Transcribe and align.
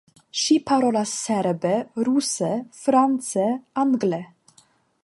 Ŝi 0.43 0.55
parolas 0.69 1.11
serbe, 1.25 1.75
ruse, 2.09 2.51
france, 2.81 3.47
angle. 3.85 4.23